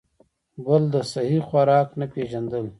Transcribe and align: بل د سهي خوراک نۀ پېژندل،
بل 0.65 0.81
د 0.93 0.95
سهي 1.11 1.39
خوراک 1.47 1.89
نۀ 1.99 2.05
پېژندل، 2.13 2.63